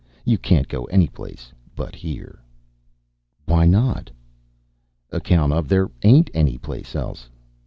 [0.25, 2.41] You can't go anyplace but here."
[3.45, 4.09] "Why not?"
[5.11, 7.29] "Account of there ain't anyplace else.